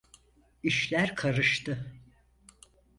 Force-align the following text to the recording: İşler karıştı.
İşler 0.63 1.15
karıştı. 1.15 1.85